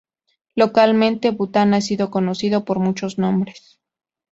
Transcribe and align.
Localmente, 0.55 1.29
Bután 1.29 1.75
ha 1.75 1.81
sido 1.81 2.09
conocido 2.09 2.65
por 2.65 2.79
muchos 2.79 3.19
nombres. 3.19 3.79